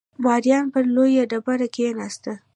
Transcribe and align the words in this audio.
ماريا 0.25 0.59
پر 0.73 0.83
لويه 0.95 1.23
ډبره 1.31 1.67
کېناسته. 1.75 2.31